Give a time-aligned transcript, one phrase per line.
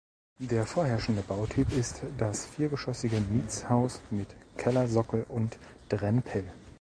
[0.39, 6.43] Der vorherrschende Bautyp ist das viergeschossige Mietshauses mit Kellersockel und Drempel.